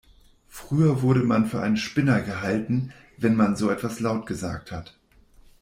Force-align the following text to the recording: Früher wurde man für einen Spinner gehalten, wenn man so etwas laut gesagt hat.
Früher 0.49 1.03
wurde 1.03 1.19
man 1.21 1.45
für 1.45 1.61
einen 1.61 1.77
Spinner 1.77 2.23
gehalten, 2.23 2.91
wenn 3.17 3.35
man 3.35 3.55
so 3.55 3.69
etwas 3.69 3.99
laut 3.99 4.25
gesagt 4.25 4.71
hat. 4.71 4.97